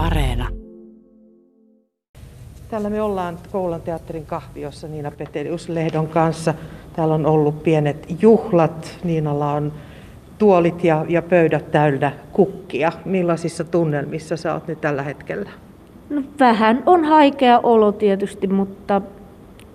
Areena. 0.00 0.48
Täällä 2.70 2.90
me 2.90 3.02
ollaan 3.02 3.38
Koulan 3.52 3.82
teatterin 3.82 4.26
kahviossa 4.26 4.88
Niina 4.88 5.10
Petelius 5.10 5.68
Lehdon 5.68 6.08
kanssa. 6.08 6.54
Täällä 6.96 7.14
on 7.14 7.26
ollut 7.26 7.62
pienet 7.62 8.22
juhlat. 8.22 8.98
Niinalla 9.04 9.52
on 9.52 9.72
tuolit 10.38 10.84
ja, 10.84 11.04
ja 11.08 11.22
pöydät 11.22 11.70
täynnä 11.70 12.12
kukkia. 12.32 12.92
Millaisissa 13.04 13.64
tunnelmissa 13.64 14.36
sä 14.36 14.54
oot 14.54 14.68
nyt 14.68 14.80
tällä 14.80 15.02
hetkellä? 15.02 15.50
No, 16.10 16.22
vähän 16.38 16.82
on 16.86 17.04
haikea 17.04 17.60
olo 17.62 17.92
tietysti, 17.92 18.46
mutta 18.46 19.02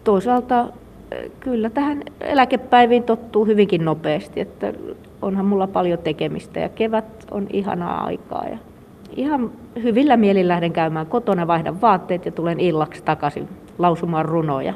toisaalta 0.04 0.68
eh, 1.12 1.32
kyllä 1.40 1.70
tähän 1.70 2.04
eläkepäiviin 2.22 3.04
tottuu 3.04 3.46
hyvinkin 3.46 3.86
nopeasti, 3.86 4.40
että 4.42 4.74
onhan 5.22 5.46
mulla 5.46 5.68
paljon 5.68 6.00
tekemistä 6.00 6.60
ja 6.60 6.70
kevät 6.70 7.26
on 7.32 7.48
ihanaa 7.54 8.06
aikaa. 8.06 8.46
Ja 8.52 8.58
ihan 9.16 9.52
hyvillä 9.84 10.18
mielin 10.18 10.48
lähden 10.48 10.74
käymään 10.74 11.06
kotona, 11.06 11.48
vaihdan 11.48 11.82
vaatteet 11.82 12.26
ja 12.26 12.32
tulen 12.32 12.60
illaksi 12.60 13.04
takaisin 13.04 13.50
lausumaan 13.78 14.26
runoja. 14.26 14.74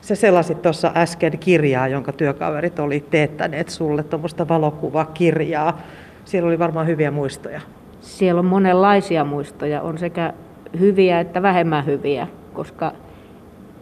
Sä 0.00 0.14
selasit 0.14 0.62
tuossa 0.62 0.92
äsken 0.96 1.38
kirjaa, 1.38 1.88
jonka 1.88 2.12
työkaverit 2.12 2.78
oli 2.78 3.04
teettäneet 3.10 3.68
sulle, 3.68 4.02
tuommoista 4.02 4.48
valokuvakirjaa. 4.48 5.80
Siellä 6.24 6.48
oli 6.48 6.58
varmaan 6.58 6.86
hyviä 6.86 7.10
muistoja. 7.10 7.60
Siellä 8.00 8.38
on 8.38 8.46
monenlaisia 8.46 9.24
muistoja, 9.24 9.82
on 9.82 9.98
sekä 9.98 10.32
hyviä 10.78 11.20
että 11.20 11.42
vähemmän 11.42 11.86
hyviä, 11.86 12.26
koska 12.52 12.92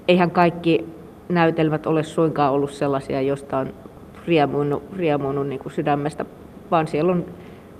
eihän 0.08 0.30
kaikki 0.30 0.86
näytelmät 1.28 1.86
ole 1.86 2.02
suinkaan 2.02 2.52
ollut 2.52 2.70
sellaisia, 2.70 3.20
joista 3.20 3.58
on 3.58 3.74
riemuinut, 4.26 4.82
riemuinut 4.96 5.48
niin 5.48 5.58
kuin 5.58 5.72
sydämestä, 5.72 6.24
vaan 6.70 6.86
siellä 6.86 7.12
on 7.12 7.24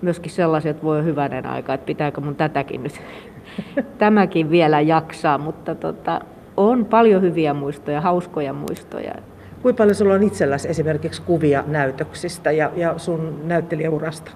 myöskin 0.02 0.30
sellaisia, 0.30 0.70
että 0.70 0.82
voi 0.82 1.04
hyvänen 1.04 1.46
aika, 1.46 1.74
että 1.74 1.86
pitääkö 1.86 2.20
mun 2.20 2.36
tätäkin 2.36 2.82
nyt, 2.82 3.00
tämäkin 3.98 4.50
vielä 4.50 4.80
jaksaa, 4.80 5.38
mutta 5.38 5.74
tota, 5.74 6.20
on 6.56 6.84
paljon 6.84 7.22
hyviä 7.22 7.54
muistoja, 7.54 8.00
hauskoja 8.00 8.52
muistoja. 8.52 9.14
Kuinka 9.62 9.78
paljon 9.78 9.94
sulla 9.94 10.14
on 10.14 10.22
itselläsi 10.22 10.68
esimerkiksi 10.68 11.22
kuvia 11.22 11.64
näytöksistä 11.66 12.50
ja, 12.50 12.70
ja 12.76 12.98
sun 12.98 13.40
näyttelijäurasta? 13.44 14.30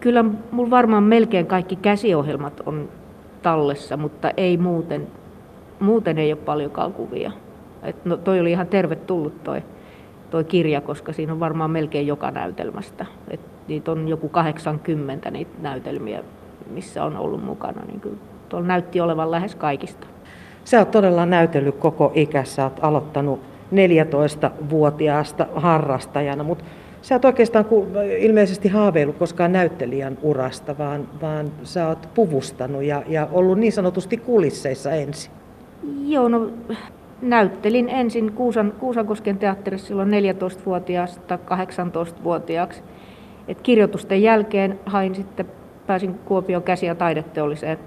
Kyllä 0.00 0.24
mulla 0.50 0.70
varmaan 0.70 1.02
melkein 1.02 1.46
kaikki 1.46 1.76
käsiohjelmat 1.76 2.62
on 2.66 2.88
tallessa, 3.42 3.96
mutta 3.96 4.30
ei 4.36 4.56
muuten, 4.56 5.06
muuten 5.80 6.18
ei 6.18 6.32
ole 6.32 6.40
paljonkaan 6.44 6.92
kuvia. 6.92 7.32
Et 7.82 8.04
no, 8.04 8.16
toi 8.16 8.40
oli 8.40 8.50
ihan 8.50 8.66
tervetullut 8.66 9.44
toi, 9.44 9.62
toi 10.30 10.44
kirja, 10.44 10.80
koska 10.80 11.12
siinä 11.12 11.32
on 11.32 11.40
varmaan 11.40 11.70
melkein 11.70 12.06
joka 12.06 12.30
näytelmästä. 12.30 13.06
Et 13.30 13.40
niitä 13.68 13.92
on 13.92 14.08
joku 14.08 14.28
80 14.28 15.30
niitä 15.30 15.50
näytelmiä, 15.62 16.22
missä 16.70 17.04
on 17.04 17.16
ollut 17.16 17.44
mukana. 17.44 17.82
Niin 17.86 18.00
kyllä 18.00 18.16
tuolla 18.48 18.66
näytti 18.66 19.00
olevan 19.00 19.30
lähes 19.30 19.54
kaikista. 19.54 20.06
Sä 20.64 20.78
oot 20.78 20.90
todella 20.90 21.26
näytellyt 21.26 21.76
koko 21.76 22.12
ikässä, 22.14 22.54
sä 22.54 22.64
oot 22.64 22.78
aloittanut 22.82 23.40
14-vuotiaasta 23.72 25.46
harrastajana, 25.54 26.44
mutta 26.44 26.64
sä 27.02 27.14
oot 27.14 27.24
oikeastaan 27.24 27.66
ilmeisesti 28.18 28.68
haaveillut 28.68 29.16
koskaan 29.16 29.52
näyttelijän 29.52 30.18
urasta, 30.22 30.78
vaan, 30.78 31.08
vaan 31.22 31.50
sä 31.62 31.88
oot 31.88 32.08
puvustanut 32.14 32.82
ja, 32.82 33.02
ja 33.08 33.28
ollut 33.32 33.58
niin 33.58 33.72
sanotusti 33.72 34.16
kulisseissa 34.16 34.90
ensin. 34.90 35.32
Joo, 36.04 36.28
no 36.28 36.50
näyttelin 37.22 37.88
ensin 37.88 38.32
Kuusan, 38.32 38.72
Kuusankosken 38.78 39.38
teatterissa 39.38 39.86
silloin 39.86 40.10
14-vuotiaasta 40.10 41.38
18-vuotiaaksi. 41.44 42.82
Et 43.48 43.60
kirjoitusten 43.60 44.22
jälkeen 44.22 44.78
hain 44.86 45.14
sitten, 45.14 45.46
pääsin 45.86 46.14
Kuopion 46.14 46.62
käsi- 46.62 46.86
ja 46.86 46.94
taideteolliseen. 46.94 47.78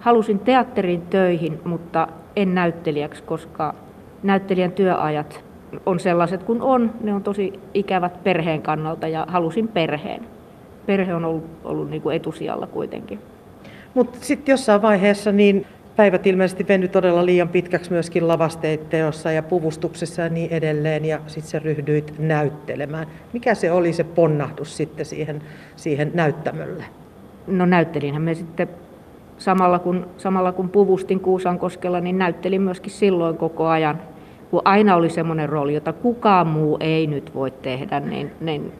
Halusin 0.00 0.38
teatterin 0.38 1.02
töihin, 1.02 1.60
mutta 1.64 2.08
en 2.36 2.54
näyttelijäksi, 2.54 3.22
koska 3.22 3.74
näyttelijän 4.22 4.72
työajat 4.72 5.44
on 5.86 6.00
sellaiset 6.00 6.42
kuin 6.42 6.62
on. 6.62 6.90
Ne 7.00 7.14
on 7.14 7.22
tosi 7.22 7.60
ikävät 7.74 8.24
perheen 8.24 8.62
kannalta 8.62 9.08
ja 9.08 9.26
halusin 9.28 9.68
perheen. 9.68 10.26
Perhe 10.86 11.14
on 11.14 11.24
ollut, 11.24 11.44
ollut 11.64 11.90
niin 11.90 12.02
kuin 12.02 12.16
etusijalla 12.16 12.66
kuitenkin. 12.66 13.18
Mutta 13.94 14.18
sitten 14.20 14.52
jossain 14.52 14.82
vaiheessa 14.82 15.32
niin 15.32 15.66
päivät 15.98 16.26
ilmeisesti 16.26 16.68
venny 16.68 16.88
todella 16.88 17.26
liian 17.26 17.48
pitkäksi 17.48 17.90
myöskin 17.90 18.28
lavasteitteossa 18.28 19.32
ja 19.32 19.42
puvustuksessa 19.42 20.22
ja 20.22 20.28
niin 20.28 20.52
edelleen, 20.52 21.04
ja 21.04 21.20
sitten 21.26 21.50
sä 21.50 21.58
ryhdyit 21.58 22.14
näyttelemään. 22.18 23.06
Mikä 23.32 23.54
se 23.54 23.72
oli 23.72 23.92
se 23.92 24.04
ponnahdus 24.04 24.76
sitten 24.76 25.06
siihen, 25.06 25.42
siihen 25.76 26.10
näyttämölle? 26.14 26.84
No 27.46 27.66
näyttelinhän 27.66 28.22
me 28.22 28.34
sitten 28.34 28.68
samalla 29.38 29.78
kun, 29.78 30.06
samalla 30.16 30.52
kun 30.52 30.68
puvustin 30.68 31.20
Kuusankoskella, 31.20 32.00
niin 32.00 32.18
näyttelin 32.18 32.62
myöskin 32.62 32.92
silloin 32.92 33.36
koko 33.36 33.66
ajan. 33.66 34.00
Kun 34.50 34.62
aina 34.64 34.96
oli 34.96 35.10
semmoinen 35.10 35.48
rooli, 35.48 35.74
jota 35.74 35.92
kukaan 35.92 36.46
muu 36.46 36.76
ei 36.80 37.06
nyt 37.06 37.34
voi 37.34 37.50
tehdä, 37.50 38.00
niin, 38.00 38.30
niin 38.40 38.72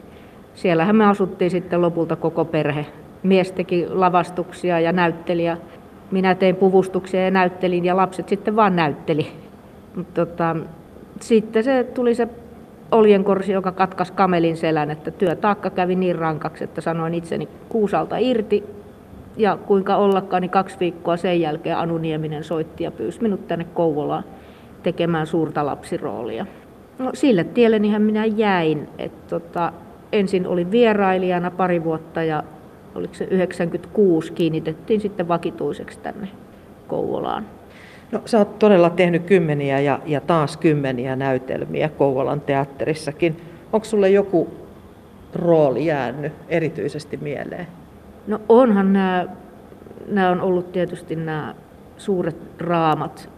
siellähän 0.53 0.95
me 0.95 1.05
asuttiin 1.05 1.51
sitten 1.51 1.81
lopulta 1.81 2.15
koko 2.15 2.45
perhe. 2.45 2.85
Mies 3.23 3.51
teki 3.51 3.85
lavastuksia 3.89 4.79
ja 4.79 4.91
näyttelijä 4.91 5.57
minä 6.11 6.35
tein 6.35 6.55
puvustuksia 6.55 7.23
ja 7.23 7.31
näyttelin 7.31 7.85
ja 7.85 7.97
lapset 7.97 8.29
sitten 8.29 8.55
vaan 8.55 8.75
näytteli. 8.75 9.27
Tota, 10.13 10.55
sitten 11.19 11.63
se 11.63 11.83
tuli 11.83 12.15
se 12.15 12.27
oljenkorsi, 12.91 13.51
joka 13.51 13.71
katkas 13.71 14.11
kamelin 14.11 14.57
selän, 14.57 14.91
että 14.91 15.11
työtaakka 15.11 15.69
kävi 15.69 15.95
niin 15.95 16.15
rankaksi, 16.15 16.63
että 16.63 16.81
sanoin 16.81 17.13
itseni 17.13 17.47
kuusalta 17.69 18.17
irti. 18.17 18.63
Ja 19.37 19.57
kuinka 19.57 19.95
ollakaan, 19.95 20.41
niin 20.41 20.49
kaksi 20.49 20.77
viikkoa 20.79 21.17
sen 21.17 21.41
jälkeen 21.41 21.77
Anu 21.77 21.97
Nieminen 21.97 22.43
soitti 22.43 22.83
ja 22.83 22.91
pyysi 22.91 23.21
minut 23.21 23.47
tänne 23.47 23.65
Kouvolaan 23.73 24.23
tekemään 24.83 25.27
suurta 25.27 25.65
lapsiroolia. 25.65 26.45
No, 26.99 27.09
sille 27.13 27.43
tielle 27.43 27.79
minä 27.79 28.25
jäin. 28.25 28.87
että 28.97 29.29
tota, 29.29 29.73
ensin 30.11 30.47
olin 30.47 30.71
vierailijana 30.71 31.51
pari 31.51 31.83
vuotta 31.83 32.23
ja 32.23 32.43
oliko 32.95 33.13
se 33.13 33.27
96, 33.31 34.33
kiinnitettiin 34.33 35.01
sitten 35.01 35.27
vakituiseksi 35.27 35.99
tänne 35.99 36.27
Kouvolaan. 36.87 37.45
No 38.11 38.21
sä 38.25 38.37
oot 38.37 38.59
todella 38.59 38.89
tehnyt 38.89 39.23
kymmeniä 39.23 39.79
ja, 39.79 39.99
ja 40.05 40.21
taas 40.21 40.57
kymmeniä 40.57 41.15
näytelmiä 41.15 41.89
Kouvolan 41.89 42.41
teatterissakin. 42.41 43.41
Onko 43.73 43.85
sulle 43.85 44.09
joku 44.09 44.49
rooli 45.33 45.85
jäänyt 45.85 46.33
erityisesti 46.47 47.17
mieleen? 47.17 47.67
No 48.27 48.41
onhan 48.49 48.93
nämä, 48.93 49.25
nämä 50.07 50.29
on 50.29 50.41
ollut 50.41 50.71
tietysti 50.71 51.15
nämä 51.15 51.55
suuret 51.97 52.37
raamat, 52.57 53.29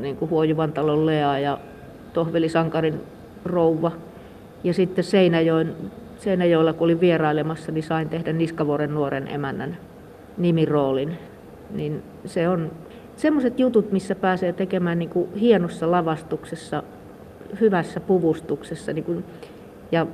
niin 0.00 0.16
kuin 0.16 0.30
Huojuvan 0.30 0.72
talon 0.72 1.06
Lea 1.06 1.38
ja 1.38 1.58
Tohveli 2.12 2.48
Sankarin 2.48 3.00
rouva. 3.44 3.92
Ja 4.64 4.74
sitten 4.74 5.04
Seinäjoen 5.04 5.76
Seinäjoella, 6.18 6.72
kun 6.72 6.84
olin 6.84 7.00
vierailemassa, 7.00 7.72
niin 7.72 7.82
sain 7.82 8.08
tehdä 8.08 8.32
Niskavuoren 8.32 8.94
nuoren 8.94 9.28
emännän 9.28 9.76
nimiroolin. 10.38 11.18
Niin 11.70 12.02
se 12.24 12.48
on 12.48 12.70
semmoiset 13.16 13.60
jutut, 13.60 13.92
missä 13.92 14.14
pääsee 14.14 14.52
tekemään 14.52 14.98
niin 14.98 15.08
kuin 15.08 15.34
hienossa 15.34 15.90
lavastuksessa, 15.90 16.82
hyvässä 17.60 18.00
puvustuksessa 18.00 18.92
niin 18.92 19.04
kuin, 19.04 19.24
ja 19.92 20.06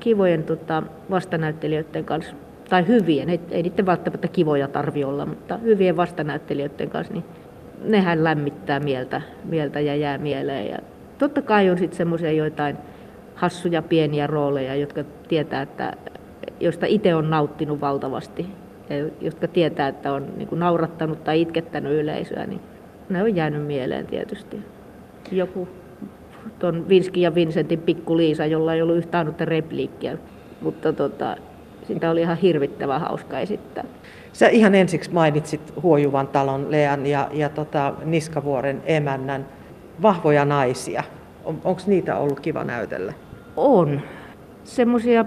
kivojen 0.00 0.44
tota, 0.44 0.82
vastanäyttelijöiden 1.10 2.04
kanssa, 2.04 2.36
tai 2.68 2.86
hyvien, 2.86 3.30
ei, 3.30 3.40
ei 3.50 3.62
niiden 3.62 3.86
välttämättä 3.86 4.28
kivoja 4.28 4.68
tarvi 4.68 5.04
olla, 5.04 5.26
mutta 5.26 5.56
hyvien 5.56 5.96
vastanäyttelijöiden 5.96 6.90
kanssa, 6.90 7.14
niin 7.14 7.24
nehän 7.84 8.24
lämmittää 8.24 8.80
mieltä, 8.80 9.22
mieltä 9.44 9.80
ja 9.80 9.96
jää 9.96 10.18
mieleen. 10.18 10.70
Ja 10.70 10.78
totta 11.18 11.42
kai 11.42 11.70
on 11.70 11.78
sitten 11.78 11.96
semmoisia 11.96 12.32
joitain 12.32 12.76
hassuja 13.36 13.82
pieniä 13.82 14.26
rooleja, 14.26 14.74
jotka 14.74 15.04
tietää, 15.28 15.62
että, 15.62 15.92
joista 16.60 16.86
itse 16.86 17.14
on 17.14 17.30
nauttinut 17.30 17.80
valtavasti, 17.80 18.46
ja 18.90 18.96
jotka 19.20 19.48
tietää, 19.48 19.88
että 19.88 20.12
on 20.12 20.26
niin 20.36 20.48
kuin 20.48 20.58
naurattanut 20.58 21.24
tai 21.24 21.40
itkettänyt 21.40 21.92
yleisöä, 21.92 22.46
niin 22.46 22.60
ne 23.08 23.22
on 23.22 23.36
jäänyt 23.36 23.66
mieleen 23.66 24.06
tietysti. 24.06 24.60
Joku 25.32 25.68
tuon 26.58 26.88
Vinskin 26.88 27.22
ja 27.22 27.34
Vincentin 27.34 27.78
pikku 27.78 28.16
Liisa, 28.16 28.46
jolla 28.46 28.74
ei 28.74 28.82
ollut 28.82 28.96
yhtään 28.96 29.26
ainutta 29.26 29.44
repliikkiä, 29.44 30.18
mutta 30.60 30.92
tota, 30.92 31.36
sitä 31.88 32.10
oli 32.10 32.20
ihan 32.20 32.36
hirvittävän 32.36 33.00
hauska 33.00 33.38
esittää. 33.38 33.84
Sä 34.32 34.48
ihan 34.48 34.74
ensiksi 34.74 35.12
mainitsit 35.12 35.60
Huojuvan 35.82 36.28
talon 36.28 36.70
Lean 36.70 37.06
ja, 37.06 37.28
ja 37.32 37.48
tota 37.48 37.94
Niskavuoren 38.04 38.82
emännän 38.86 39.46
vahvoja 40.02 40.44
naisia. 40.44 41.02
On, 41.44 41.60
Onko 41.64 41.82
niitä 41.86 42.16
ollut 42.16 42.40
kiva 42.40 42.64
näytellä? 42.64 43.12
On. 43.56 44.00
Semmoisia, 44.64 45.24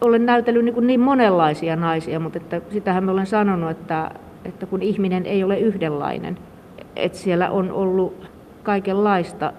olen 0.00 0.26
näytellyt 0.26 0.64
niin, 0.64 0.86
niin 0.86 1.00
monenlaisia 1.00 1.76
naisia, 1.76 2.20
mutta 2.20 2.38
että 2.38 2.60
sitähän 2.70 3.04
me 3.04 3.10
olen 3.10 3.26
sanonut, 3.26 3.70
että, 3.70 4.10
että 4.44 4.66
kun 4.66 4.82
ihminen 4.82 5.26
ei 5.26 5.44
ole 5.44 5.58
yhdenlainen, 5.58 6.38
että 6.96 7.18
siellä 7.18 7.50
on 7.50 7.72
ollut 7.72 8.30
kaikenlaista. 8.62 9.52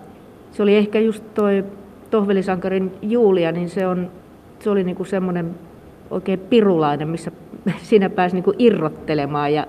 Se 0.51 0.63
oli 0.63 0.75
ehkä 0.75 0.99
just 0.99 1.23
toi 1.33 1.63
Tohvelisankarin 2.09 2.91
Julia, 3.01 3.51
niin 3.51 3.69
se, 3.69 3.88
on, 3.88 4.11
se 4.59 4.69
oli 4.69 4.83
niin 4.83 5.05
semmoinen 5.05 5.55
oikein 6.11 6.39
pirulainen, 6.39 7.07
missä 7.07 7.31
siinä 7.89 8.09
pääsi 8.09 8.35
niin 8.35 8.55
irrottelemaan 8.59 9.53
ja 9.53 9.67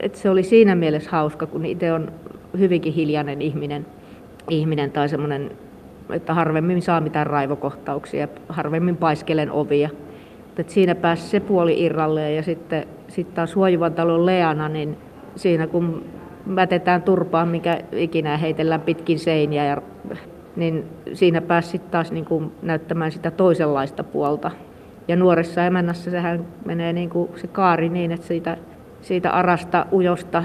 että 0.00 0.18
se 0.18 0.30
oli 0.30 0.42
siinä 0.42 0.74
mielessä 0.74 1.10
hauska, 1.10 1.46
kun 1.46 1.66
itse 1.66 1.92
on 1.92 2.12
hyvinkin 2.58 2.92
hiljainen 2.92 3.42
ihminen, 3.42 3.86
ihminen 4.50 4.90
tai 4.90 5.08
semmoinen, 5.08 5.50
että 6.10 6.34
harvemmin 6.34 6.82
saa 6.82 7.00
mitään 7.00 7.26
raivokohtauksia, 7.26 8.28
harvemmin 8.48 8.96
paiskelen 8.96 9.50
ovia. 9.50 9.90
Että 10.58 10.72
siinä 10.72 10.94
pääsi 10.94 11.22
se 11.22 11.40
puoli 11.40 11.84
irralleen 11.84 12.36
ja 12.36 12.42
sitten, 12.42 12.86
sitten 13.08 13.34
taas 13.34 13.54
Huojuvan 13.56 13.94
talon 13.94 14.26
Leana, 14.26 14.68
niin 14.68 14.98
siinä 15.36 15.66
kun 15.66 16.04
mätetään 16.46 17.02
turpaa, 17.02 17.46
mikä 17.46 17.80
ikinä 17.92 18.36
heitellään 18.36 18.80
pitkin 18.80 19.18
seiniä, 19.18 19.64
ja, 19.64 19.82
niin 20.56 20.84
siinä 21.12 21.40
pääsi 21.40 21.78
taas 21.78 22.12
niin 22.12 22.24
kuin 22.24 22.52
näyttämään 22.62 23.12
sitä 23.12 23.30
toisenlaista 23.30 24.04
puolta. 24.04 24.50
Ja 25.08 25.16
nuoressa 25.16 25.64
emännässä 25.64 26.10
sehän 26.10 26.44
menee 26.64 26.92
niin 26.92 27.10
kuin 27.10 27.30
se 27.36 27.46
kaari 27.46 27.88
niin, 27.88 28.12
että 28.12 28.26
siitä, 28.26 28.56
siitä 29.00 29.30
arasta, 29.30 29.86
ujosta, 29.92 30.44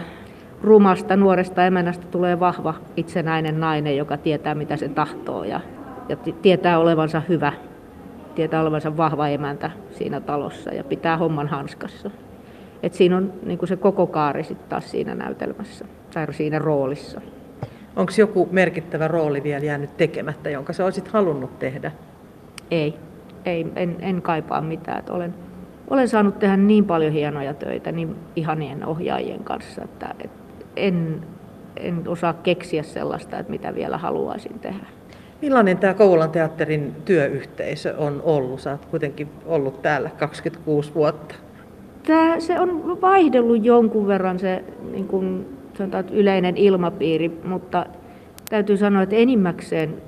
rumasta 0.63 1.15
nuoresta 1.15 1.65
emännästä 1.65 2.05
tulee 2.11 2.39
vahva 2.39 2.73
itsenäinen 2.97 3.59
nainen, 3.59 3.97
joka 3.97 4.17
tietää 4.17 4.55
mitä 4.55 4.77
se 4.77 4.89
tahtoo 4.89 5.43
ja, 5.43 5.61
ja 6.09 6.15
tietää 6.15 6.79
olevansa 6.79 7.21
hyvä, 7.29 7.53
tietää 8.35 8.61
olevansa 8.61 8.97
vahva 8.97 9.27
emäntä 9.27 9.71
siinä 9.91 10.21
talossa 10.21 10.73
ja 10.73 10.83
pitää 10.83 11.17
homman 11.17 11.47
hanskassa. 11.47 12.11
Et 12.83 12.93
siinä 12.93 13.17
on 13.17 13.33
niin 13.45 13.59
se 13.67 13.75
koko 13.75 14.07
kaari 14.07 14.43
sitten 14.43 14.69
taas 14.69 14.91
siinä 14.91 15.15
näytelmässä 15.15 15.85
tai 16.13 16.33
siinä 16.33 16.59
roolissa. 16.59 17.21
Onko 17.95 18.11
joku 18.17 18.49
merkittävä 18.51 19.07
rooli 19.07 19.43
vielä 19.43 19.65
jäänyt 19.65 19.97
tekemättä, 19.97 20.49
jonka 20.49 20.73
sä 20.73 20.85
olisit 20.85 21.07
halunnut 21.07 21.59
tehdä? 21.59 21.91
Ei, 22.71 22.95
ei 23.45 23.67
en, 23.75 23.95
en 23.99 24.21
kaipaa 24.21 24.61
mitään. 24.61 24.99
Et 24.99 25.09
olen, 25.09 25.33
olen 25.89 26.07
saanut 26.07 26.39
tehdä 26.39 26.57
niin 26.57 26.85
paljon 26.85 27.13
hienoja 27.13 27.53
töitä 27.53 27.91
niin 27.91 28.15
ihanien 28.35 28.85
ohjaajien 28.85 29.43
kanssa, 29.43 29.83
että 29.83 30.15
et 30.23 30.38
en, 30.87 31.21
en 31.77 32.07
osaa 32.07 32.33
keksiä 32.33 32.83
sellaista, 32.83 33.39
että 33.39 33.51
mitä 33.51 33.75
vielä 33.75 33.97
haluaisin 33.97 34.59
tehdä. 34.59 34.85
Millainen 35.41 35.77
tämä 35.77 35.93
Kouvolan 35.93 36.31
teatterin 36.31 36.95
työyhteisö 37.05 37.95
on 37.97 38.21
ollut? 38.23 38.59
Sä 38.59 38.71
oot 38.71 38.85
kuitenkin 38.85 39.27
ollut 39.45 39.81
täällä 39.81 40.09
26 40.09 40.95
vuotta. 40.95 41.35
Tämä, 42.07 42.39
se 42.39 42.59
on 42.59 43.01
vaihdellut 43.01 43.65
jonkun 43.65 44.07
verran 44.07 44.39
se 44.39 44.63
niin 44.91 45.07
kuin, 45.07 45.45
sanotaan, 45.77 46.05
yleinen 46.11 46.57
ilmapiiri, 46.57 47.39
mutta 47.43 47.85
täytyy 48.49 48.77
sanoa, 48.77 49.01
että 49.01 49.15
enimmäkseen 49.15 50.01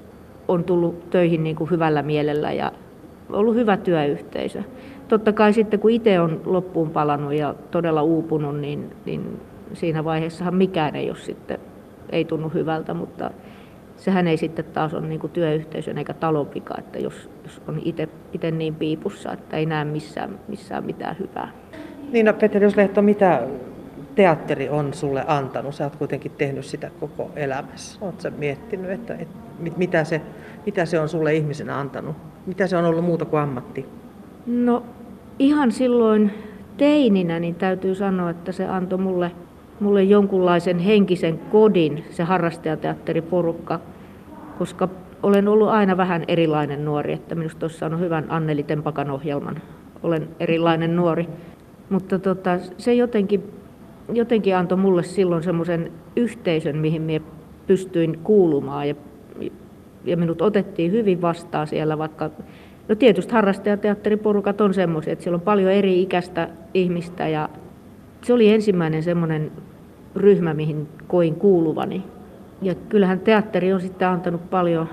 on 0.47 0.63
tullut 0.63 1.09
töihin 1.09 1.43
niin 1.43 1.55
kuin 1.55 1.69
hyvällä 1.69 2.01
mielellä 2.01 2.51
ja 2.51 2.71
ollut 3.29 3.55
hyvä 3.55 3.77
työyhteisö. 3.77 4.63
Totta 5.07 5.33
kai 5.33 5.53
sitten 5.53 5.79
kun 5.79 5.91
itse 5.91 6.19
on 6.19 6.41
loppuun 6.45 6.89
palannut 6.89 7.33
ja 7.33 7.55
todella 7.71 8.03
uupunut, 8.03 8.59
niin, 8.59 8.89
niin 9.05 9.39
siinä 9.73 10.03
vaiheessahan 10.03 10.55
mikään 10.55 10.95
ei 10.95 11.09
ole 11.09 11.17
sitten, 11.17 11.59
ei 12.09 12.25
tunnu 12.25 12.49
hyvältä, 12.49 12.93
mutta 12.93 13.31
sehän 13.97 14.27
ei 14.27 14.37
sitten 14.37 14.65
taas 14.65 14.93
ole 14.93 15.07
niin 15.07 15.29
työyhteisön 15.33 15.97
eikä 15.97 16.13
talon 16.13 16.53
vika, 16.53 16.75
että 16.77 16.99
jos, 16.99 17.29
jos 17.43 17.61
on 17.67 17.81
itse 18.33 18.51
niin 18.51 18.75
piipussa, 18.75 19.33
että 19.33 19.57
ei 19.57 19.65
näe 19.65 19.85
missään, 19.85 20.39
missään 20.47 20.85
mitään 20.85 21.15
hyvää. 21.19 21.51
Niina 22.11 22.33
Petelius-Lehto, 22.33 23.01
mitä 23.01 23.47
teatteri 24.15 24.69
on 24.69 24.93
sulle 24.93 25.23
antanut? 25.27 25.75
Sä 25.75 25.83
oot 25.83 25.95
kuitenkin 25.95 26.31
tehnyt 26.37 26.65
sitä 26.65 26.91
koko 26.99 27.31
elämässä. 27.35 27.99
Oletko 28.01 28.29
miettinyt, 28.37 28.91
että, 28.91 29.13
että 29.13 29.35
mitä, 29.77 30.03
se, 30.03 30.21
mitä 30.65 30.85
se 30.85 30.99
on 30.99 31.09
sulle 31.09 31.35
ihmisenä 31.35 31.79
antanut? 31.79 32.15
Mitä 32.45 32.67
se 32.67 32.77
on 32.77 32.85
ollut 32.85 33.05
muuta 33.05 33.25
kuin 33.25 33.41
ammatti? 33.41 33.85
No 34.45 34.83
ihan 35.39 35.71
silloin 35.71 36.31
teininä 36.77 37.39
niin 37.39 37.55
täytyy 37.55 37.95
sanoa, 37.95 38.29
että 38.29 38.51
se 38.51 38.65
antoi 38.65 38.99
mulle, 38.99 39.31
mulle 39.81 40.03
jonkunlaisen 40.03 40.79
henkisen 40.79 41.39
kodin, 41.51 42.03
se 42.11 42.23
harrastajateatteriporukka, 42.23 43.79
koska 44.57 44.89
olen 45.23 45.47
ollut 45.47 45.69
aina 45.69 45.97
vähän 45.97 46.23
erilainen 46.27 46.85
nuori, 46.85 47.13
että 47.13 47.35
minusta 47.35 47.63
olisi 47.63 47.77
saanut 47.77 47.99
hyvän 47.99 48.25
Anneli 48.29 48.63
Tempakan 48.63 49.11
ohjelman. 49.11 49.61
Olen 50.03 50.27
erilainen 50.39 50.95
nuori. 50.95 51.27
Mutta 51.89 52.19
tota, 52.19 52.59
se 52.77 52.93
jotenkin, 52.93 53.43
jotenkin 54.13 54.55
antoi 54.55 54.77
mulle 54.77 55.03
silloin 55.03 55.43
semmoisen 55.43 55.91
yhteisön, 56.15 56.77
mihin 56.77 57.01
minä 57.01 57.25
pystyin 57.67 58.19
kuulumaan 58.23 58.89
ja, 58.89 58.95
ja 60.05 60.17
minut 60.17 60.41
otettiin 60.41 60.91
hyvin 60.91 61.21
vastaan 61.21 61.67
siellä, 61.67 61.97
vaikka 61.97 62.29
No 62.87 62.95
tietysti 62.95 63.33
harrastajateatteriporukat 63.33 64.61
on 64.61 64.73
semmoisia, 64.73 65.13
että 65.13 65.23
siellä 65.23 65.35
on 65.35 65.41
paljon 65.41 65.71
eri 65.71 66.01
ikäistä 66.01 66.49
ihmistä 66.73 67.27
ja 67.27 67.49
se 68.21 68.33
oli 68.33 68.49
ensimmäinen 68.49 69.03
semmoinen 69.03 69.51
ryhmä, 70.15 70.53
mihin 70.53 70.87
koin 71.07 71.35
kuuluvani. 71.35 72.03
Ja 72.61 72.75
kyllähän 72.75 73.19
teatteri 73.19 73.73
on 73.73 73.81
sitten 73.81 74.07
antanut 74.07 74.49
paljon 74.49 74.89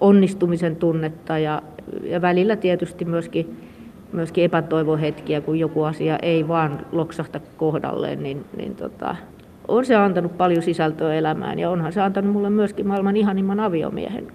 onnistumisen 0.00 0.76
tunnetta 0.76 1.38
ja, 1.38 1.62
ja 2.02 2.22
välillä 2.22 2.56
tietysti 2.56 3.04
myöskin 3.04 3.56
myöskin 4.12 4.44
epätoivohetkiä, 4.44 5.40
kun 5.40 5.58
joku 5.58 5.82
asia 5.82 6.18
ei 6.22 6.48
vaan 6.48 6.86
loksahta 6.92 7.40
kohdalleen, 7.56 8.22
niin, 8.22 8.44
niin 8.56 8.74
tota, 8.74 9.16
on 9.68 9.84
se 9.84 9.94
antanut 9.94 10.36
paljon 10.36 10.62
sisältöä 10.62 11.14
elämään 11.14 11.58
ja 11.58 11.70
onhan 11.70 11.92
se 11.92 12.00
antanut 12.00 12.32
mulle 12.32 12.50
myöskin 12.50 12.86
maailman 12.86 13.16
ihanimman 13.16 13.60
aviomiehen. 13.60 14.26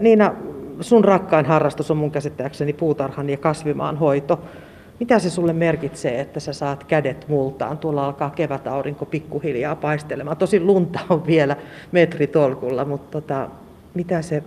Niina, 0.00 0.34
sun 0.80 1.04
rakkain 1.04 1.46
harrastus 1.46 1.90
on 1.90 1.96
mun 1.96 2.10
käsittääkseni 2.10 2.72
puutarhan 2.72 3.30
ja 3.30 3.36
kasvimaan 3.36 3.96
hoito. 3.96 4.40
Mitä 5.00 5.18
se 5.18 5.30
sulle 5.30 5.52
merkitsee, 5.52 6.20
että 6.20 6.40
sä 6.40 6.52
saat 6.52 6.84
kädet 6.84 7.28
multaan? 7.28 7.78
Tuolla 7.78 8.06
alkaa 8.06 8.30
kevätaurinko 8.30 9.06
pikkuhiljaa 9.06 9.76
paistelemaan. 9.76 10.36
Tosin 10.36 10.66
lunta 10.66 11.00
on 11.08 11.26
vielä 11.26 11.56
metritolkulla, 11.92 12.84
mutta 12.84 13.20
tota, 13.20 13.48
mitä 13.94 14.22
se 14.22 14.42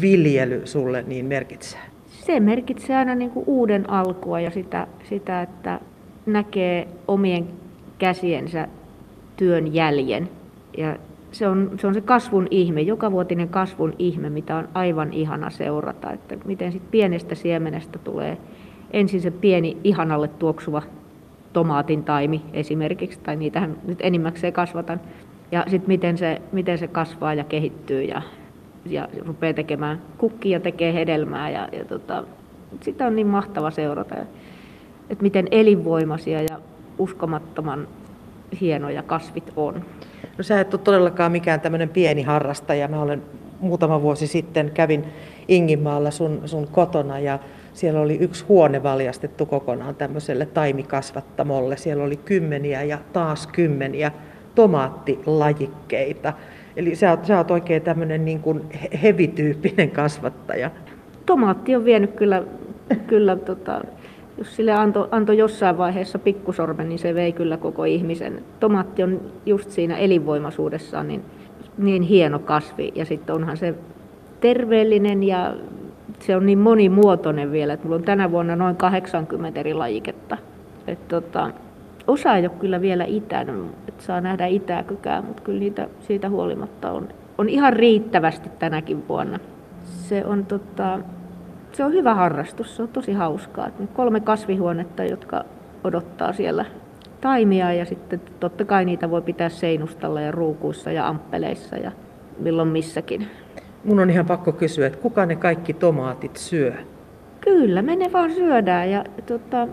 viljely 0.00 0.66
sulle 0.66 1.04
niin 1.06 1.26
merkitsee? 1.26 1.80
se 2.26 2.40
merkitsee 2.40 2.96
aina 2.96 3.14
niin 3.14 3.30
kuin 3.30 3.44
uuden 3.46 3.90
alkua 3.90 4.40
ja 4.40 4.50
sitä, 4.50 4.86
sitä, 5.08 5.42
että 5.42 5.80
näkee 6.26 6.88
omien 7.08 7.48
käsiensä 7.98 8.68
työn 9.36 9.74
jäljen. 9.74 10.28
Ja 10.78 10.96
se 11.32 11.48
on, 11.48 11.70
se 11.80 11.86
on 11.86 11.94
se 11.94 12.00
kasvun 12.00 12.46
ihme, 12.50 12.80
jokavuotinen 12.80 13.48
kasvun 13.48 13.94
ihme, 13.98 14.30
mitä 14.30 14.56
on 14.56 14.68
aivan 14.74 15.12
ihana 15.12 15.50
seurata. 15.50 16.12
Että 16.12 16.36
miten 16.44 16.72
sit 16.72 16.90
pienestä 16.90 17.34
siemenestä 17.34 17.98
tulee 17.98 18.38
ensin 18.92 19.20
se 19.20 19.30
pieni 19.30 19.76
ihanalle 19.84 20.28
tuoksuva 20.28 20.82
tomaatin 21.52 22.04
taimi 22.04 22.42
esimerkiksi, 22.52 23.18
tai 23.22 23.36
niitähän 23.36 23.76
nyt 23.84 23.98
enimmäkseen 24.02 24.52
kasvatan. 24.52 25.00
Ja 25.52 25.64
sitten 25.68 25.88
miten 25.88 26.18
se, 26.18 26.42
miten 26.52 26.78
se 26.78 26.88
kasvaa 26.88 27.34
ja 27.34 27.44
kehittyy 27.44 28.02
ja 28.02 28.22
ja 28.86 29.08
rupeaa 29.26 29.54
tekemään 29.54 30.02
kukkia, 30.18 30.60
tekee 30.60 30.94
hedelmää 30.94 31.50
ja, 31.50 31.68
ja 31.72 31.84
tota, 31.84 32.24
sitä 32.80 33.06
on 33.06 33.16
niin 33.16 33.26
mahtava 33.26 33.70
seurata, 33.70 34.14
että 35.10 35.22
miten 35.22 35.48
elinvoimaisia 35.50 36.42
ja 36.42 36.58
uskomattoman 36.98 37.88
hienoja 38.60 39.02
kasvit 39.02 39.52
on. 39.56 39.84
No 40.38 40.44
sä 40.44 40.60
et 40.60 40.74
ole 40.74 40.80
todellakaan 40.84 41.32
mikään 41.32 41.60
tämmöinen 41.60 41.88
pieni 41.88 42.22
harrastaja. 42.22 42.88
Mä 42.88 43.02
olen 43.02 43.22
muutama 43.62 44.02
vuosi 44.02 44.26
sitten 44.26 44.70
kävin 44.74 45.04
Inginmaalla 45.48 46.10
sun, 46.10 46.42
sun 46.44 46.68
kotona 46.68 47.18
ja 47.18 47.38
siellä 47.72 48.00
oli 48.00 48.16
yksi 48.20 48.44
huone 48.48 48.82
valjastettu 48.82 49.46
kokonaan 49.46 49.94
tämmöiselle 49.94 50.46
taimikasvattamolle. 50.46 51.76
Siellä 51.76 52.04
oli 52.04 52.16
kymmeniä 52.16 52.82
ja 52.82 52.98
taas 53.12 53.46
kymmeniä 53.46 54.12
tomaattilajikkeita. 54.54 56.32
Eli 56.76 56.94
sä 56.94 57.10
oot, 57.10 57.24
sä 57.24 57.38
oot 57.38 57.50
oikein 57.50 57.82
tämmöinen 57.82 58.24
niin 58.24 58.40
kuin 58.40 58.62
hevityyppinen 59.02 59.90
kasvattaja. 59.90 60.70
Tomaatti 61.26 61.76
on 61.76 61.84
vienyt 61.84 62.12
kyllä, 62.12 62.42
kyllä 63.06 63.36
tota, 63.36 63.80
jos 64.38 64.56
sille 64.56 64.72
antoi 64.72 65.08
anto 65.10 65.32
jossain 65.32 65.78
vaiheessa 65.78 66.18
pikkusormen, 66.18 66.88
niin 66.88 66.98
se 66.98 67.14
vei 67.14 67.32
kyllä 67.32 67.56
koko 67.56 67.84
ihmisen. 67.84 68.42
Tomaatti 68.60 69.02
on 69.02 69.20
just 69.46 69.70
siinä 69.70 69.96
elinvoimaisuudessaan 69.96 71.08
niin, 71.08 71.22
niin 71.78 72.02
hieno 72.02 72.38
kasvi 72.38 72.92
ja 72.94 73.04
sitten 73.04 73.34
onhan 73.34 73.56
se 73.56 73.74
terveellinen 74.40 75.22
ja 75.22 75.54
se 76.20 76.36
on 76.36 76.46
niin 76.46 76.58
monimuotoinen 76.58 77.52
vielä, 77.52 77.72
että 77.72 77.86
mulla 77.86 77.96
on 77.96 78.04
tänä 78.04 78.30
vuonna 78.30 78.56
noin 78.56 78.76
80 78.76 79.60
eri 79.60 79.74
lajiketta. 79.74 80.38
Et 80.86 81.08
tota, 81.08 81.50
osa 82.06 82.36
ei 82.36 82.46
ole 82.46 82.56
kyllä 82.58 82.80
vielä 82.80 83.04
itänyt, 83.04 83.66
että 83.88 84.04
saa 84.04 84.20
nähdä 84.20 84.46
itääkykään, 84.46 85.24
mutta 85.24 85.42
kyllä 85.42 85.58
niitä 85.58 85.88
siitä 86.00 86.28
huolimatta 86.28 86.92
on, 86.92 87.08
on 87.38 87.48
ihan 87.48 87.72
riittävästi 87.72 88.48
tänäkin 88.58 89.08
vuonna. 89.08 89.38
Se 89.84 90.24
on, 90.24 90.46
tota, 90.46 90.98
se 91.72 91.84
on 91.84 91.92
hyvä 91.92 92.14
harrastus, 92.14 92.76
se 92.76 92.82
on 92.82 92.88
tosi 92.88 93.12
hauskaa. 93.12 93.68
Kolme 93.94 94.20
kasvihuonetta, 94.20 95.04
jotka 95.04 95.44
odottaa 95.84 96.32
siellä 96.32 96.64
taimia 97.22 97.72
ja 97.72 97.84
sitten 97.84 98.20
totta 98.40 98.64
kai 98.64 98.84
niitä 98.84 99.10
voi 99.10 99.22
pitää 99.22 99.48
seinustalla 99.48 100.20
ja 100.20 100.30
ruukuissa 100.30 100.92
ja 100.92 101.08
amppeleissa 101.08 101.76
ja 101.76 101.92
milloin 102.38 102.68
missäkin. 102.68 103.26
Mun 103.84 104.00
on 104.00 104.10
ihan 104.10 104.26
pakko 104.26 104.52
kysyä, 104.52 104.86
että 104.86 104.98
kuka 104.98 105.26
ne 105.26 105.36
kaikki 105.36 105.74
tomaatit 105.74 106.36
syö? 106.36 106.72
Kyllä, 107.40 107.82
me 107.82 107.96
ne 107.96 108.12
vaan 108.12 108.30
syödään 108.30 108.90
ja 108.90 109.04
tota, 109.26 109.68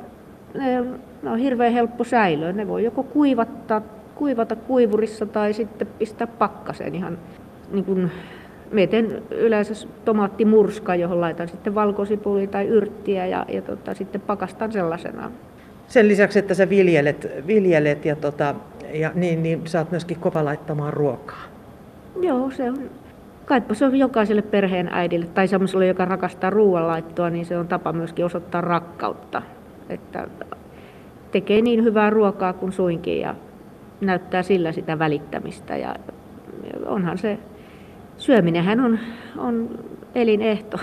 ne 0.53 0.81
ne 1.23 1.29
on 1.29 1.37
hirveän 1.37 1.73
helppo 1.73 2.03
säilöä. 2.03 2.53
Ne 2.53 2.67
voi 2.67 2.83
joko 2.83 3.03
kuivattaa, 3.03 3.81
kuivata 4.15 4.55
kuivurissa 4.55 5.25
tai 5.25 5.53
sitten 5.53 5.87
pistää 5.87 6.27
pakkaseen 6.27 6.95
ihan 6.95 7.17
niin 7.71 7.85
kuin 7.85 8.11
Meten 8.71 9.23
yleensä 9.31 9.87
tomaattimurska, 10.05 10.95
johon 10.95 11.21
laitan 11.21 11.47
sitten 11.47 11.75
valkosipuli 11.75 12.47
tai 12.47 12.67
yrttiä 12.67 13.25
ja, 13.25 13.45
ja 13.47 13.61
tota, 13.61 13.93
sitten 13.93 14.21
pakastan 14.21 14.71
sellaisena. 14.71 15.31
Sen 15.89 16.07
lisäksi, 16.07 16.39
että 16.39 16.53
sä 16.53 16.69
viljelet, 16.69 17.27
viljelet 17.47 18.05
ja, 18.05 18.15
tota, 18.15 18.55
ja 18.93 19.11
niin, 19.15 19.43
niin 19.43 19.67
saat 19.67 19.91
myöskin 19.91 20.19
kova 20.19 20.45
laittamaan 20.45 20.93
ruokaa. 20.93 21.43
Joo, 22.21 22.51
se 22.51 22.71
on 22.71 22.89
kaipa 23.45 23.73
se 23.73 23.85
on 23.85 23.95
jokaiselle 23.95 24.41
perheen 24.41 24.89
äidille 24.91 25.25
tai 25.25 25.47
semmoiselle, 25.47 25.87
joka 25.87 26.05
rakastaa 26.05 26.49
ruoanlaittoa, 26.49 27.29
niin 27.29 27.45
se 27.45 27.57
on 27.57 27.67
tapa 27.67 27.93
myöskin 27.93 28.25
osoittaa 28.25 28.61
rakkautta. 28.61 29.41
Että 29.89 30.27
tekee 31.31 31.61
niin 31.61 31.83
hyvää 31.83 32.09
ruokaa 32.09 32.53
kuin 32.53 32.71
suinkin 32.71 33.19
ja 33.19 33.35
näyttää 34.01 34.43
sillä 34.43 34.71
sitä 34.71 34.99
välittämistä. 34.99 35.77
Ja 35.77 35.95
onhan 36.85 37.17
se, 37.17 37.39
syöminenhän 38.17 38.79
on, 38.79 38.99
on 39.37 39.79
elinehto, 40.15 40.77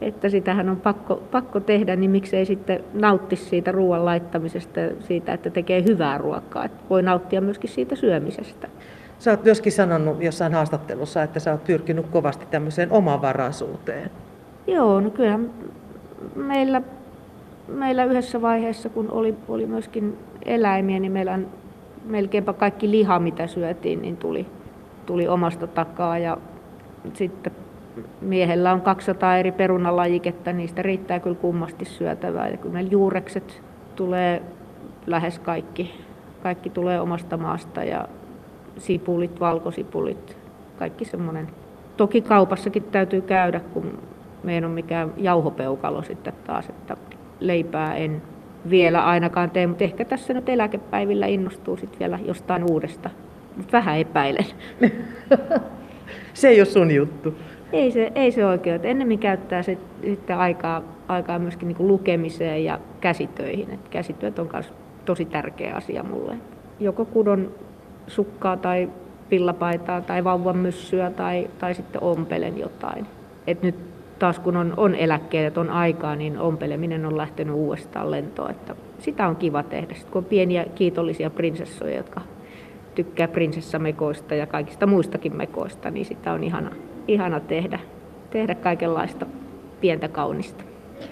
että 0.00 0.28
sitähän 0.28 0.68
on 0.68 0.76
pakko, 0.76 1.22
pakko 1.30 1.60
tehdä, 1.60 1.96
niin 1.96 2.10
miksei 2.10 2.46
sitten 2.46 2.84
nautti 2.94 3.36
siitä 3.36 3.72
ruoan 3.72 4.04
laittamisesta, 4.04 4.80
siitä, 5.00 5.32
että 5.32 5.50
tekee 5.50 5.84
hyvää 5.84 6.18
ruokaa. 6.18 6.64
Että 6.64 6.84
voi 6.90 7.02
nauttia 7.02 7.40
myöskin 7.40 7.70
siitä 7.70 7.96
syömisestä. 7.96 8.68
Sä 9.18 9.30
oot 9.30 9.44
myöskin 9.44 9.72
sanonut 9.72 10.22
jossain 10.22 10.54
haastattelussa, 10.54 11.22
että 11.22 11.40
sä 11.40 11.52
oot 11.52 11.64
pyrkinyt 11.64 12.06
kovasti 12.06 12.46
tämmöiseen 12.50 12.92
omavaraisuuteen. 12.92 14.10
Joo, 14.66 15.00
no 15.00 15.10
kyllä 15.10 15.38
meillä, 16.36 16.82
meillä 17.68 18.04
yhdessä 18.04 18.42
vaiheessa, 18.42 18.88
kun 18.88 19.10
oli, 19.10 19.34
oli 19.48 19.66
myöskin 19.66 20.18
eläimiä, 20.44 21.00
niin 21.00 21.12
meillä 21.12 21.38
melkeinpä 22.04 22.52
kaikki 22.52 22.90
liha, 22.90 23.18
mitä 23.18 23.46
syötiin, 23.46 24.02
niin 24.02 24.16
tuli, 24.16 24.46
tuli 25.06 25.28
omasta 25.28 25.66
takaa. 25.66 26.18
Ja 26.18 26.36
sitten 27.14 27.52
miehellä 28.20 28.72
on 28.72 28.80
200 28.80 29.36
eri 29.36 29.52
perunalajiketta, 29.52 30.52
niistä 30.52 30.82
riittää 30.82 31.20
kyllä 31.20 31.36
kummasti 31.36 31.84
syötävää. 31.84 32.48
Ja 32.48 32.56
kyllä 32.56 32.72
meillä 32.72 32.90
juurekset 32.90 33.62
tulee 33.96 34.42
lähes 35.06 35.38
kaikki. 35.38 35.94
Kaikki 36.42 36.70
tulee 36.70 37.00
omasta 37.00 37.36
maasta 37.36 37.84
ja 37.84 38.08
sipulit, 38.78 39.40
valkosipulit, 39.40 40.38
kaikki 40.78 41.04
semmoinen. 41.04 41.46
Toki 41.96 42.20
kaupassakin 42.20 42.82
täytyy 42.82 43.20
käydä, 43.20 43.60
kun 43.60 43.98
me 44.42 44.52
ei 44.52 44.58
ole 44.58 44.68
mikään 44.68 45.12
jauhopeukalo 45.16 46.02
sitten 46.02 46.32
taas, 46.46 46.68
että 46.68 46.96
leipää 47.40 47.94
en 47.94 48.22
vielä 48.70 49.04
ainakaan 49.04 49.50
tee, 49.50 49.66
mutta 49.66 49.84
ehkä 49.84 50.04
tässä 50.04 50.34
nyt 50.34 50.48
eläkepäivillä 50.48 51.26
innostuu 51.26 51.76
sitten 51.76 51.98
vielä 51.98 52.18
jostain 52.24 52.70
uudesta. 52.70 53.10
Mutta 53.56 53.72
vähän 53.72 53.98
epäilen. 53.98 54.46
se 56.34 56.48
ei 56.48 56.60
ole 56.60 56.64
sun 56.64 56.90
juttu. 56.90 57.34
Ei 57.76 57.92
se, 57.92 58.12
ei 58.14 58.32
se 58.32 58.46
oikein. 58.46 58.80
Ennemmin 58.84 59.18
käyttää 59.18 59.62
se, 59.62 59.78
sitten 60.04 60.38
aikaa, 60.38 60.82
aikaa 61.08 61.38
myöskin 61.38 61.68
niin 61.68 61.88
lukemiseen 61.88 62.64
ja 62.64 62.78
käsitöihin. 63.00 63.70
Et 63.70 63.88
käsityöt 63.88 64.38
on 64.38 64.48
myös 64.52 64.72
tosi 65.04 65.24
tärkeä 65.24 65.74
asia 65.74 66.02
mulle. 66.02 66.36
Joko 66.80 67.04
kudon 67.04 67.50
sukkaa 68.06 68.56
tai 68.56 68.88
villapaitaa 69.30 70.00
tai 70.00 70.24
vauvan 70.24 70.56
myssyä 70.56 71.10
tai, 71.10 71.50
tai 71.58 71.74
sitten 71.74 72.02
ompelen 72.02 72.58
jotain. 72.58 73.06
Et 73.46 73.62
nyt 73.62 73.74
taas 74.18 74.38
kun 74.38 74.56
on, 74.56 74.74
on 74.76 74.94
eläkkeet, 74.94 75.58
on 75.58 75.70
aikaa, 75.70 76.16
niin 76.16 76.38
ompeleminen 76.38 77.06
on 77.06 77.16
lähtenyt 77.16 77.54
uudestaan 77.54 78.10
lentoon. 78.10 78.50
Että 78.50 78.74
sitä 78.98 79.28
on 79.28 79.36
kiva 79.36 79.62
tehdä. 79.62 79.94
Sitten 79.94 80.12
kun 80.12 80.18
on 80.18 80.24
pieniä 80.24 80.66
kiitollisia 80.74 81.30
prinsessoja, 81.30 81.96
jotka 81.96 82.20
tykkää 82.94 83.28
prinsessamekoista 83.28 84.34
ja 84.34 84.46
kaikista 84.46 84.86
muistakin 84.86 85.36
mekoista, 85.36 85.90
niin 85.90 86.06
sitä 86.06 86.32
on 86.32 86.44
ihana, 86.44 86.70
ihana 87.08 87.40
tehdä, 87.40 87.78
tehdä 88.30 88.54
kaikenlaista 88.54 89.26
pientä 89.80 90.08
kaunista. 90.08 90.64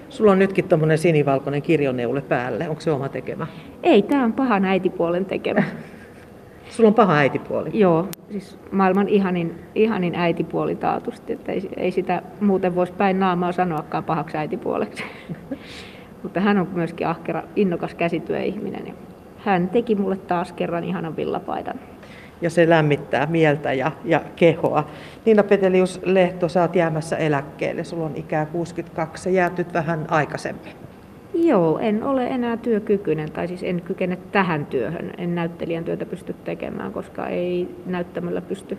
Sulla 0.08 0.32
on 0.32 0.38
nytkin 0.38 0.68
tuommoinen 0.68 0.98
sinivalkoinen 0.98 1.62
kirjoneule 1.62 2.20
päälle. 2.20 2.68
Onko 2.68 2.80
se 2.80 2.90
oma 2.90 3.08
tekemä? 3.08 3.46
Ei, 3.82 4.02
tämä 4.02 4.24
on 4.24 4.32
pahan 4.32 4.64
äitipuolen 4.64 5.24
tekemä. 5.24 5.62
Sulla 6.70 6.88
on 6.88 6.94
paha 6.94 7.14
äitipuoli? 7.14 7.70
Joo, 7.72 8.08
siis 8.30 8.58
maailman 8.70 9.08
ihanin, 9.08 9.58
ihanin 9.74 10.14
äitipuoli 10.14 10.76
taatusti, 10.76 11.32
että 11.32 11.52
ei, 11.52 11.68
ei 11.76 11.90
sitä 11.90 12.22
muuten 12.40 12.74
voisi 12.74 12.92
päin 12.92 13.20
naamaa 13.20 13.52
sanoakaan 13.52 14.04
pahaksi 14.04 14.36
äitipuoleksi. 14.36 15.04
Mutta 16.22 16.40
hän 16.40 16.58
on 16.58 16.68
myöskin 16.72 17.06
ahkera, 17.06 17.42
innokas 17.56 17.94
käsityöihminen. 17.94 18.94
Hän 19.38 19.68
teki 19.68 19.94
mulle 19.94 20.16
taas 20.16 20.52
kerran 20.52 20.84
ihanan 20.84 21.16
villapaidan. 21.16 21.80
Ja 22.44 22.50
se 22.50 22.68
lämmittää 22.68 23.26
mieltä 23.26 23.72
ja, 23.72 23.92
ja 24.04 24.20
kehoa. 24.36 24.86
Niina 25.24 25.42
Petelius-Lehto, 25.42 26.48
sä 26.48 26.62
oot 26.62 26.76
jäämässä 26.76 27.16
eläkkeelle. 27.16 27.84
Sulla 27.84 28.04
on 28.04 28.16
ikää 28.16 28.46
62, 28.46 29.22
sä 29.22 29.30
jäätyt 29.30 29.72
vähän 29.72 30.04
aikaisemmin. 30.08 30.72
Joo, 31.34 31.78
en 31.78 32.02
ole 32.02 32.26
enää 32.26 32.56
työkykyinen, 32.56 33.32
tai 33.32 33.48
siis 33.48 33.62
en 33.62 33.82
kykene 33.82 34.18
tähän 34.32 34.66
työhön. 34.66 35.12
En 35.18 35.34
näyttelijän 35.34 35.84
työtä 35.84 36.06
pysty 36.06 36.34
tekemään, 36.44 36.92
koska 36.92 37.26
ei 37.26 37.68
näyttämällä 37.86 38.40
pysty, 38.40 38.78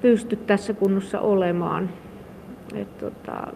pysty 0.00 0.36
tässä 0.36 0.74
kunnossa 0.74 1.20
olemaan. 1.20 1.90
Et 2.74 2.98
tota, 2.98 3.46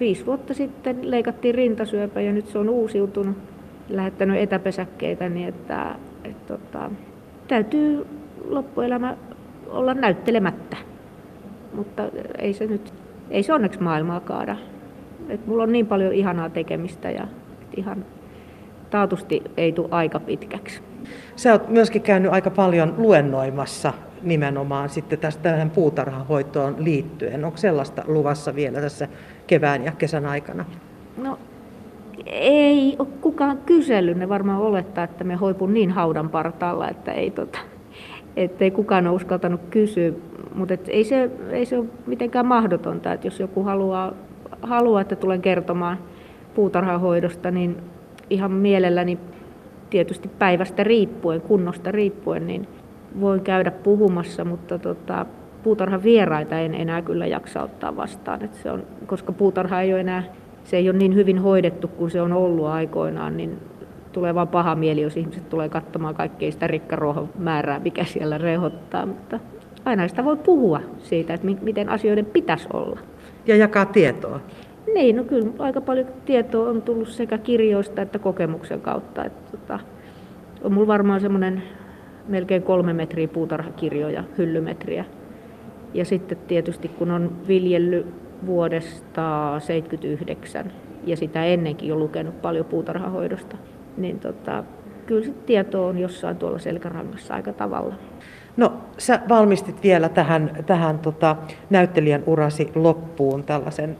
viisi 0.00 0.26
vuotta 0.26 0.54
sitten 0.54 1.10
leikattiin 1.10 1.54
rintasyöpä 1.54 2.20
ja 2.20 2.32
nyt 2.32 2.46
se 2.46 2.58
on 2.58 2.68
uusiutunut. 2.68 3.36
Lähettänyt 3.88 4.40
etäpesäkkeitä, 4.40 5.28
niin 5.28 5.48
että 5.48 5.94
et 6.24 6.46
tota, 6.46 6.90
täytyy 7.48 8.06
loppuelämä 8.54 9.16
olla 9.66 9.94
näyttelemättä. 9.94 10.76
Mutta 11.74 12.02
ei 12.38 12.52
se 12.52 12.66
nyt, 12.66 12.92
ei 13.30 13.42
se 13.42 13.52
onneksi 13.52 13.82
maailmaa 13.82 14.20
kaada. 14.20 14.56
Et 15.28 15.46
mulla 15.46 15.62
on 15.62 15.72
niin 15.72 15.86
paljon 15.86 16.12
ihanaa 16.12 16.50
tekemistä 16.50 17.10
ja 17.10 17.26
ihan 17.76 18.04
taatusti 18.90 19.42
ei 19.56 19.72
tule 19.72 19.88
aika 19.90 20.20
pitkäksi. 20.20 20.80
Sä 21.36 21.52
oot 21.52 21.68
myöskin 21.68 22.02
käynyt 22.02 22.32
aika 22.32 22.50
paljon 22.50 22.94
luennoimassa 22.98 23.92
nimenomaan 24.22 24.88
sitten 24.88 25.18
tästä 25.18 25.42
tähän 25.42 25.70
puutarhahoitoon 25.70 26.76
liittyen. 26.78 27.44
Onko 27.44 27.56
sellaista 27.56 28.04
luvassa 28.06 28.54
vielä 28.54 28.80
tässä 28.80 29.08
kevään 29.46 29.84
ja 29.84 29.92
kesän 29.92 30.26
aikana? 30.26 30.64
No 31.16 31.38
ei 32.26 32.96
ole 32.98 33.08
kukaan 33.20 33.58
kysellyt. 33.58 34.16
Ne 34.16 34.28
varmaan 34.28 34.60
olettaa, 34.60 35.04
että 35.04 35.24
me 35.24 35.34
hoipun 35.34 35.74
niin 35.74 35.90
haudan 35.90 36.28
partaalla, 36.28 36.88
että 36.88 37.12
ei, 37.12 37.30
tota, 37.30 37.58
ei 38.36 38.70
kukaan 38.70 39.06
ole 39.06 39.16
uskaltanut 39.16 39.60
kysyä. 39.70 40.12
Mutta 40.54 40.74
ei 40.88 41.04
se, 41.04 41.30
ei 41.50 41.66
se 41.66 41.78
ole 41.78 41.86
mitenkään 42.06 42.46
mahdotonta, 42.46 43.12
että 43.12 43.26
jos 43.26 43.40
joku 43.40 43.62
haluaa, 43.62 44.12
haluaa 44.62 45.00
että 45.00 45.16
tulen 45.16 45.42
kertomaan– 45.42 45.98
puutarhahoidosta, 46.54 47.50
niin 47.50 47.76
ihan 48.30 48.52
mielelläni 48.52 49.18
tietysti 49.90 50.28
päivästä 50.38 50.84
riippuen, 50.84 51.40
kunnosta 51.40 51.92
riippuen, 51.92 52.46
niin 52.46 52.68
voin 53.20 53.40
käydä 53.40 53.70
puhumassa, 53.70 54.44
mutta 54.44 54.78
tota, 54.78 55.26
puutarhan 55.62 56.02
vieraita 56.02 56.58
en 56.58 56.74
enää 56.74 57.02
kyllä 57.02 57.26
jaksa 57.26 57.62
ottaa 57.62 57.96
vastaan. 57.96 58.44
Et 58.44 58.54
se 58.54 58.70
on, 58.70 58.82
koska 59.06 59.32
puutarha 59.32 59.80
ei 59.80 59.92
ole 59.92 60.00
enää, 60.00 60.24
se 60.64 60.76
ei 60.76 60.90
ole 60.90 60.98
niin 60.98 61.14
hyvin 61.14 61.38
hoidettu 61.38 61.88
kuin 61.88 62.10
se 62.10 62.22
on 62.22 62.32
ollut 62.32 62.66
aikoinaan, 62.66 63.36
niin 63.36 63.58
tulee 64.12 64.34
vaan 64.34 64.48
paha 64.48 64.74
mieli, 64.74 65.00
jos 65.00 65.16
ihmiset 65.16 65.48
tulee 65.48 65.68
katsomaan 65.68 66.14
kaikkea 66.14 66.52
sitä 66.52 66.66
rikkaruohon 66.66 67.28
määrää, 67.38 67.80
mikä 67.80 68.04
siellä 68.04 68.38
rehottaa. 68.38 69.06
Mutta 69.06 69.40
aina 69.84 70.08
sitä 70.08 70.24
voi 70.24 70.36
puhua 70.36 70.80
siitä, 70.98 71.34
että 71.34 71.46
miten 71.62 71.88
asioiden 71.88 72.26
pitäisi 72.26 72.68
olla. 72.72 73.00
Ja 73.46 73.56
jakaa 73.56 73.86
tietoa. 73.86 74.40
Niin, 74.94 75.16
no 75.16 75.24
kyllä 75.24 75.48
aika 75.58 75.80
paljon 75.80 76.06
tietoa 76.24 76.68
on 76.68 76.82
tullut 76.82 77.08
sekä 77.08 77.38
kirjoista 77.38 78.02
että 78.02 78.18
kokemuksen 78.18 78.80
kautta. 78.80 79.24
Että, 79.24 79.50
tota, 79.50 79.78
on 80.62 80.72
mulla 80.72 80.86
varmaan 80.86 81.20
semmoinen 81.20 81.62
melkein 82.28 82.62
kolme 82.62 82.92
metriä 82.92 83.28
puutarhakirjoja, 83.28 84.24
hyllymetriä. 84.38 85.04
Ja 85.94 86.04
sitten 86.04 86.38
tietysti 86.48 86.88
kun 86.88 87.10
on 87.10 87.32
viljellyt 87.48 88.06
vuodesta 88.46 89.54
79 89.58 90.72
ja 91.06 91.16
sitä 91.16 91.44
ennenkin 91.44 91.88
jo 91.88 91.96
lukenut 91.96 92.42
paljon 92.42 92.64
puutarhahoidosta, 92.64 93.56
niin 93.96 94.20
tota, 94.20 94.64
kyllä 95.06 95.24
se 95.24 95.32
tieto 95.46 95.86
on 95.86 95.98
jossain 95.98 96.36
tuolla 96.36 96.58
selkärangassa 96.58 97.34
aika 97.34 97.52
tavalla. 97.52 97.94
No, 98.56 98.72
sä 98.98 99.20
valmistit 99.28 99.82
vielä 99.82 100.08
tähän, 100.08 100.64
tähän 100.66 100.98
tota, 100.98 101.36
näyttelijän 101.70 102.22
urasi 102.26 102.72
loppuun 102.74 103.44
tällaisen 103.44 103.96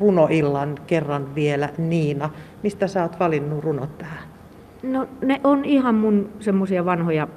runoillan 0.00 0.74
kerran 0.86 1.34
vielä 1.34 1.68
Niina. 1.78 2.30
Mistä 2.62 2.86
sä 2.86 3.02
oot 3.02 3.20
valinnut 3.20 3.64
runot 3.64 3.98
tähän? 3.98 4.22
No 4.82 5.08
ne 5.24 5.40
on 5.44 5.64
ihan 5.64 5.94
mun 5.94 6.28
semmoisia 6.40 6.84
vanhoja, 6.84 7.28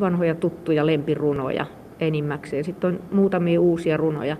vanhoja 0.00 0.34
tuttuja 0.34 0.86
lempirunoja 0.86 1.66
enimmäkseen. 2.00 2.64
Sitten 2.64 2.90
on 2.90 3.00
muutamia 3.12 3.60
uusia 3.60 3.96
runoja 3.96 4.36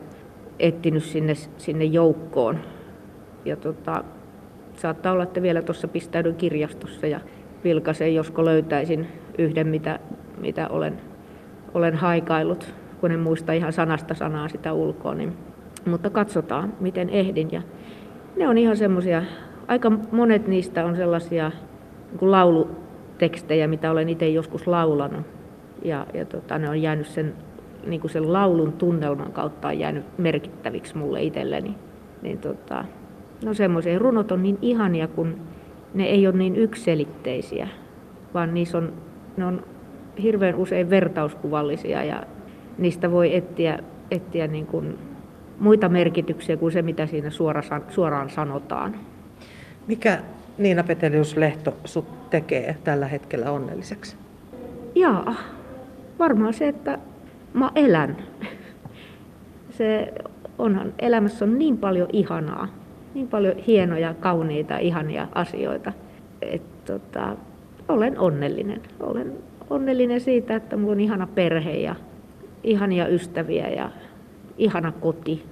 etsinyt 0.58 1.04
sinne, 1.04 1.34
sinne 1.34 1.84
joukkoon. 1.84 2.58
Ja 3.44 3.56
tota, 3.56 4.04
saattaa 4.76 5.12
olla, 5.12 5.22
että 5.22 5.42
vielä 5.42 5.62
tuossa 5.62 5.88
pistäydyn 5.88 6.34
kirjastossa 6.34 7.06
ja 7.06 7.20
vilkaisen, 7.64 8.14
josko 8.14 8.44
löytäisin 8.44 9.06
yhden, 9.38 9.66
mitä, 9.66 9.98
mitä 10.38 10.68
olen, 10.68 11.00
olen 11.74 11.94
haikaillut, 11.94 12.74
kun 13.00 13.10
en 13.10 13.20
muista 13.20 13.52
ihan 13.52 13.72
sanasta 13.72 14.14
sanaa 14.14 14.48
sitä 14.48 14.72
ulkoa. 14.72 15.14
Niin, 15.14 15.32
mutta 15.86 16.10
katsotaan, 16.10 16.72
miten 16.80 17.10
ehdin. 17.10 17.48
Ja 17.52 17.62
ne 18.36 18.48
on 18.48 18.58
ihan 18.58 18.76
semmoisia, 18.76 19.22
aika 19.68 19.92
monet 20.12 20.46
niistä 20.46 20.84
on 20.84 20.96
sellaisia 20.96 21.50
niin 22.20 22.30
laulutekstejä, 22.30 23.68
mitä 23.68 23.90
olen 23.90 24.08
itse 24.08 24.28
joskus 24.28 24.66
laulanut. 24.66 25.26
Ja, 25.84 26.06
ja 26.14 26.24
tota, 26.24 26.58
ne 26.58 26.68
on 26.68 26.82
jäänyt 26.82 27.06
sen, 27.06 27.34
niin 27.86 28.00
kuin 28.00 28.10
sen 28.10 28.32
laulun 28.32 28.72
tunnelman 28.72 29.32
kautta 29.32 29.68
on 29.68 29.78
jäänyt 29.78 30.18
merkittäviksi 30.18 30.96
mulle 30.96 31.22
itselleni. 31.22 31.74
Niin 32.22 32.38
tota, 32.38 32.84
no 33.44 33.54
semmoisia 33.54 33.98
runot 33.98 34.32
on 34.32 34.42
niin 34.42 34.58
ihania, 34.62 35.08
kun 35.08 35.36
ne 35.94 36.04
ei 36.04 36.26
ole 36.26 36.36
niin 36.36 36.56
ykselitteisiä, 36.56 37.68
vaan 38.34 38.54
niissä 38.54 38.78
on, 38.78 38.92
ne 39.36 39.44
on 39.44 39.64
hirveän 40.22 40.54
usein 40.54 40.90
vertauskuvallisia 40.90 42.04
ja 42.04 42.22
niistä 42.78 43.10
voi 43.10 43.36
etsiä, 43.36 43.78
etsiä 44.10 44.46
niin 44.46 44.66
kuin 44.66 44.98
muita 45.58 45.88
merkityksiä 45.88 46.56
kuin 46.56 46.72
se, 46.72 46.82
mitä 46.82 47.06
siinä 47.06 47.30
suoraan, 47.30 47.84
suoraan 47.88 48.30
sanotaan. 48.30 48.94
Mikä 49.86 50.18
Niina 50.58 50.82
Petelius-Lehto 50.82 51.74
sut 51.84 52.30
tekee 52.30 52.76
tällä 52.84 53.06
hetkellä 53.06 53.50
onnelliseksi? 53.50 54.16
Jaa, 54.94 55.34
varmaan 56.18 56.54
se, 56.54 56.68
että 56.68 56.98
mä 57.54 57.70
elän. 57.74 58.16
Se 59.70 60.12
onhan, 60.58 60.94
elämässä 60.98 61.44
on 61.44 61.58
niin 61.58 61.78
paljon 61.78 62.08
ihanaa, 62.12 62.68
niin 63.16 63.28
paljon 63.28 63.56
hienoja, 63.56 64.14
kauniita, 64.14 64.78
ihania 64.78 65.28
asioita, 65.34 65.92
että 66.42 66.92
tota, 66.92 67.36
olen 67.88 68.18
onnellinen. 68.18 68.80
Olen 69.00 69.32
onnellinen 69.70 70.20
siitä, 70.20 70.56
että 70.56 70.76
mulla 70.76 70.92
on 70.92 71.00
ihana 71.00 71.26
perhe 71.26 71.72
ja 71.72 71.94
ihania 72.64 73.06
ystäviä 73.08 73.68
ja 73.68 73.90
ihana 74.58 74.92
koti. 74.92 75.44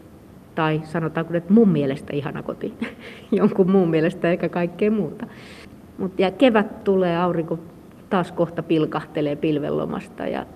Tai 0.55 0.81
sanotaanko, 0.85 1.35
että 1.35 1.53
mun 1.53 1.69
mielestä 1.69 2.13
ihana 2.13 2.43
koti. 2.43 2.75
Jonkun 3.39 3.71
muun 3.71 3.91
mielestä 3.91 4.31
eikä 4.31 4.49
kaikkea 4.49 4.91
muuta. 4.91 5.27
Mut, 5.99 6.19
ja 6.19 6.31
kevät 6.31 6.85
tulee, 6.85 7.17
aurinko 7.17 7.59
taas 8.11 8.33
kohta 8.33 8.63
pilkahtelee 8.63 9.37
pilvelomasta 9.37 10.27
ja 10.27 10.47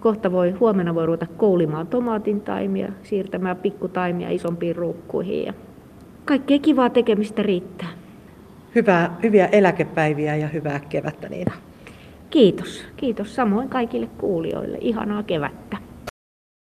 kohta 0.00 0.32
voi, 0.32 0.50
huomenna 0.50 0.94
voi 0.94 1.06
ruveta 1.06 1.26
koulimaan 1.36 1.86
tomaatin 1.86 2.40
taimia, 2.40 2.92
siirtämään 3.02 3.56
pikkutaimia 3.56 4.30
isompiin 4.30 4.76
ruukkuihin 4.76 5.46
ja 5.46 5.54
kaikkea 6.28 6.58
kivaa 6.58 6.90
tekemistä 6.90 7.42
riittää. 7.42 7.88
Hyvää, 8.74 9.16
hyviä 9.22 9.46
eläkepäiviä 9.46 10.36
ja 10.36 10.48
hyvää 10.48 10.80
kevättä 10.80 11.28
Niina. 11.28 11.54
Kiitos, 12.30 12.84
kiitos 12.96 13.34
samoin 13.34 13.68
kaikille 13.68 14.06
kuulijoille. 14.06 14.78
Ihanaa 14.80 15.22
kevättä. 15.22 15.76